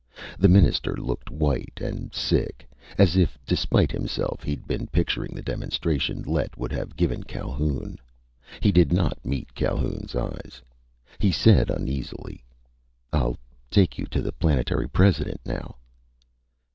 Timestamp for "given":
6.95-7.21